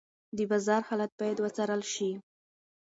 د 0.37 0.39
بازار 0.51 0.81
حالت 0.89 1.11
باید 1.19 1.37
وڅارل 1.41 1.81
شي. 1.93 2.09